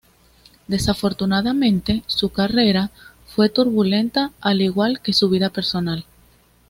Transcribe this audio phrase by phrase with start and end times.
[0.67, 2.89] Desafortunadamente, su carrera
[3.27, 6.05] fue turbulenta, al igual que su vida personal.